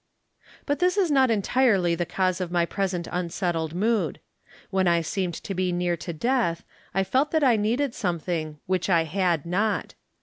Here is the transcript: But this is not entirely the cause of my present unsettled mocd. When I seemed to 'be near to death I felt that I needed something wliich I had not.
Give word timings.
But 0.65 0.79
this 0.79 0.97
is 0.97 1.11
not 1.11 1.29
entirely 1.29 1.93
the 1.93 2.07
cause 2.07 2.41
of 2.41 2.49
my 2.51 2.65
present 2.65 3.07
unsettled 3.11 3.75
mocd. 3.75 4.17
When 4.71 4.87
I 4.87 5.01
seemed 5.01 5.35
to 5.35 5.53
'be 5.53 5.71
near 5.71 5.95
to 5.97 6.11
death 6.11 6.63
I 6.91 7.03
felt 7.03 7.29
that 7.29 7.43
I 7.43 7.55
needed 7.55 7.93
something 7.93 8.57
wliich 8.67 8.89
I 8.89 9.03
had 9.03 9.45
not. 9.45 9.93